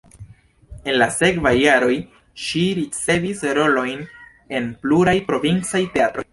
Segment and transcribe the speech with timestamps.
[0.91, 1.91] En la sekvaj jaroj
[2.45, 4.03] ŝi ricevis rolojn
[4.61, 6.29] en pluraj provincaj teatroj.